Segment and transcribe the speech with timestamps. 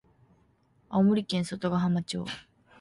[0.89, 2.25] 青森県外ヶ浜町